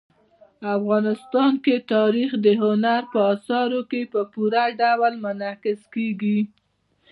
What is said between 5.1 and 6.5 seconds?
منعکس کېږي.